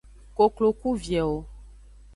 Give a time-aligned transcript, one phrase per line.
[0.37, 1.39] Koklo ku viewo.